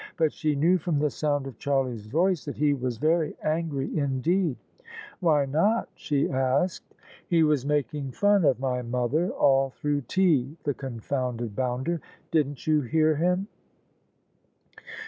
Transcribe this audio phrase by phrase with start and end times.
[0.17, 4.57] But she knew from the sound of Charlie's voice that he was very angry indeed.
[5.19, 6.95] "Why not?" she asked."
[7.29, 12.01] He was making fun of my mother all through tea, the confounded bounder!
[12.31, 13.47] Didn't you hear him?